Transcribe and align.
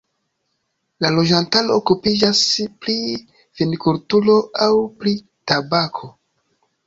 La 1.05 1.09
loĝantaro 1.15 1.75
okupiĝas 1.81 2.41
pri 2.85 2.95
vinkulturo 3.61 4.37
aŭ 4.69 4.73
pri 5.03 5.13
tabako. 5.53 6.11